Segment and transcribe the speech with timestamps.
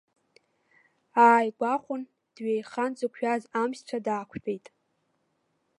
[1.25, 2.03] Ааигәахәын,
[2.35, 4.65] дҩеихан дзықәиаз амшә-цәа даақәтәеит.